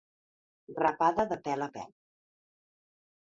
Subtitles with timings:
[0.77, 1.91] Rapada de pèl a pèl.